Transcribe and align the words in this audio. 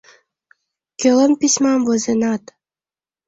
Кӧлан 0.99 1.31
письмам 1.39 1.81
возенат? 1.87 2.43